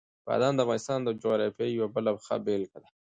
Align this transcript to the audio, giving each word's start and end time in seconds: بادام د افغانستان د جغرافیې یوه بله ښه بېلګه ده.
بادام 0.27 0.53
د 0.55 0.59
افغانستان 0.65 0.99
د 1.03 1.09
جغرافیې 1.21 1.67
یوه 1.77 1.87
بله 1.95 2.11
ښه 2.25 2.35
بېلګه 2.45 2.77
ده. 2.83 2.89